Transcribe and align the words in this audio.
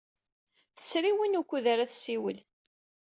Tesri 0.77 1.11
win 1.17 1.37
wukud 1.39 1.65
ara 1.73 1.89
tessiwel. 1.91 2.39